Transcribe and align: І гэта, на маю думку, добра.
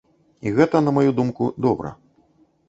І 0.47 0.53
гэта, 0.55 0.81
на 0.85 0.93
маю 0.99 1.11
думку, 1.19 1.51
добра. 1.67 1.93